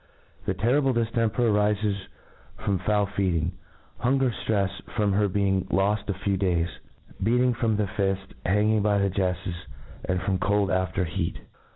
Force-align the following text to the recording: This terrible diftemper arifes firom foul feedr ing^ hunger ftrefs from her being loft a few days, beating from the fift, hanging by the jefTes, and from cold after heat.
This 0.47 0.57
terrible 0.57 0.95
diftemper 0.95 1.37
arifes 1.45 2.07
firom 2.57 2.81
foul 2.83 3.05
feedr 3.05 3.35
ing^ 3.39 3.51
hunger 3.99 4.31
ftrefs 4.47 4.81
from 4.95 5.13
her 5.13 5.27
being 5.27 5.67
loft 5.69 6.09
a 6.09 6.13
few 6.15 6.37
days, 6.37 6.69
beating 7.21 7.53
from 7.53 7.75
the 7.77 7.85
fift, 7.85 8.33
hanging 8.43 8.81
by 8.81 8.97
the 8.97 9.11
jefTes, 9.11 9.53
and 10.03 10.19
from 10.23 10.39
cold 10.39 10.71
after 10.71 11.03
heat. 11.05 11.37